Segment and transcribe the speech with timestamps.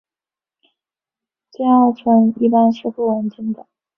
[1.51, 3.67] 偕二醇一般是不稳定的。